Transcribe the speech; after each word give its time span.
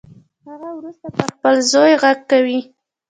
هغه 0.47 0.69
وروسته 0.77 1.05
پر 1.15 1.25
خپل 1.35 1.55
زوی 1.71 1.93
غږ 2.03 2.19
کوي 2.31 2.59